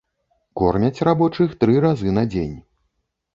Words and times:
Кормяць 0.61 1.03
рабочых 1.07 1.53
тры 1.65 1.77
разы 1.85 2.15
на 2.17 2.23
дзень. 2.33 2.57